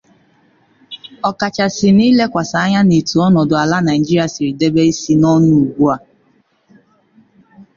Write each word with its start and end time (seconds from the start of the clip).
ọkachasị 1.29 1.87
n'ilekwasà 1.93 2.57
anya 2.65 2.81
n'etu 2.85 3.15
ọnọdụ 3.27 3.53
ala 3.63 3.77
Nigeria 3.87 4.25
siri 4.33 4.51
debe 4.59 4.81
isi 4.91 5.13
na 5.21 5.27
ọnụ 5.37 5.53
ugbua. 5.63 5.95